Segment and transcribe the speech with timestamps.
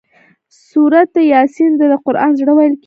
[0.67, 1.01] سورة
[1.31, 2.79] یس ته د قران زړه ويل کيږي